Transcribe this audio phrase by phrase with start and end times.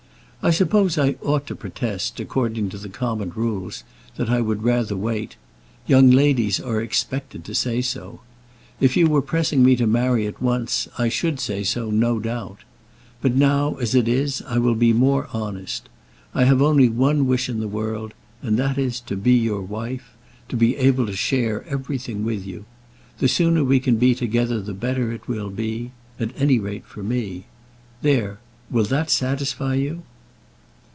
[0.43, 3.83] "I suppose I ought to protest, according to the common rules,
[4.17, 5.35] that I would rather wait.
[5.85, 8.21] Young ladies are expected to say so.
[8.79, 12.61] If you were pressing me to marry at once, I should say so, no doubt.
[13.21, 15.87] But now, as it is, I will be more honest.
[16.33, 20.09] I have only one wish in the world, and that is, to be your wife,
[20.49, 22.65] to be able to share everything with you.
[23.19, 27.03] The sooner we can be together the better it will be, at any rate, for
[27.03, 27.45] me.
[28.01, 28.39] There;
[28.71, 30.01] will that satisfy you?"